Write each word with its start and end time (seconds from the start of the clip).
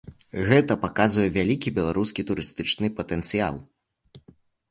Гэта 0.49 0.75
паказвае 0.85 1.25
вялікі 1.35 1.73
беларускі 1.75 2.25
турыстычны 2.29 2.87
патэнцыял. 3.01 3.55